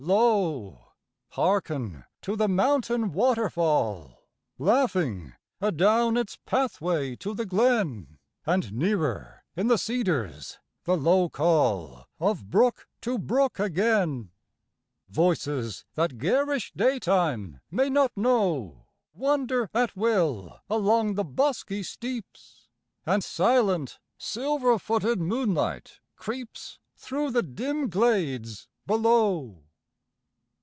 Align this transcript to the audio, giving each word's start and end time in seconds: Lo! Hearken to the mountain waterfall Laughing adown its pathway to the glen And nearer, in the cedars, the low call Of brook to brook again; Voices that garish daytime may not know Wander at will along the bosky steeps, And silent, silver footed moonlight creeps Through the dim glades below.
Lo! 0.03 0.93
Hearken 1.29 2.05
to 2.23 2.35
the 2.35 2.47
mountain 2.47 3.11
waterfall 3.13 4.23
Laughing 4.57 5.33
adown 5.61 6.17
its 6.17 6.37
pathway 6.47 7.15
to 7.17 7.35
the 7.35 7.45
glen 7.45 8.17
And 8.43 8.73
nearer, 8.73 9.43
in 9.55 9.67
the 9.67 9.77
cedars, 9.77 10.57
the 10.85 10.97
low 10.97 11.29
call 11.29 12.07
Of 12.19 12.49
brook 12.49 12.87
to 13.01 13.19
brook 13.19 13.59
again; 13.59 14.31
Voices 15.07 15.85
that 15.93 16.17
garish 16.17 16.71
daytime 16.75 17.61
may 17.69 17.87
not 17.89 18.11
know 18.17 18.87
Wander 19.13 19.69
at 19.71 19.95
will 19.95 20.61
along 20.67 21.13
the 21.13 21.23
bosky 21.25 21.83
steeps, 21.85 22.69
And 23.05 23.23
silent, 23.23 23.99
silver 24.17 24.79
footed 24.79 25.19
moonlight 25.21 25.99
creeps 26.15 26.79
Through 26.97 27.29
the 27.31 27.43
dim 27.43 27.87
glades 27.87 28.67
below. 28.87 29.59